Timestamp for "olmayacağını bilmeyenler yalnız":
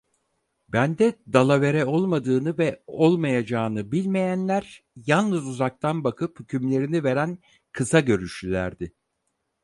2.87-5.47